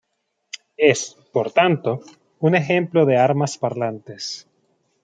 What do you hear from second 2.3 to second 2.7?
un